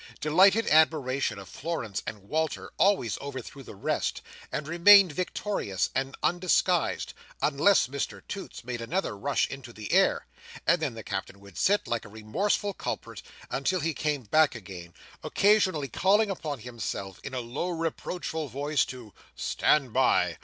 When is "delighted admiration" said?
0.19-1.37